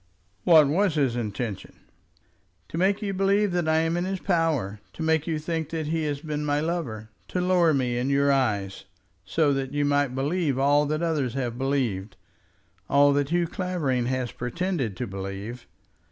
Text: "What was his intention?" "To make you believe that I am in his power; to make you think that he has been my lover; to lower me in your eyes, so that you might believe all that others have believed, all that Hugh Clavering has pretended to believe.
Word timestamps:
"What 0.45 0.67
was 0.67 0.95
his 0.95 1.15
intention?" 1.15 1.75
"To 2.69 2.77
make 2.79 3.03
you 3.03 3.13
believe 3.13 3.51
that 3.51 3.67
I 3.69 3.81
am 3.81 3.95
in 3.95 4.03
his 4.05 4.19
power; 4.19 4.79
to 4.93 5.03
make 5.03 5.27
you 5.27 5.37
think 5.37 5.69
that 5.69 5.85
he 5.85 6.05
has 6.05 6.21
been 6.21 6.43
my 6.43 6.59
lover; 6.59 7.11
to 7.27 7.39
lower 7.39 7.71
me 7.71 7.99
in 7.99 8.09
your 8.09 8.31
eyes, 8.31 8.85
so 9.25 9.53
that 9.53 9.73
you 9.75 9.85
might 9.85 10.15
believe 10.15 10.57
all 10.57 10.87
that 10.87 11.03
others 11.03 11.35
have 11.35 11.55
believed, 11.55 12.17
all 12.89 13.13
that 13.13 13.29
Hugh 13.29 13.45
Clavering 13.45 14.07
has 14.07 14.31
pretended 14.31 14.97
to 14.97 15.05
believe. 15.05 15.67